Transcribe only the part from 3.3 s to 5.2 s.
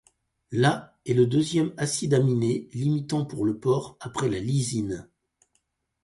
le porc après la lysine.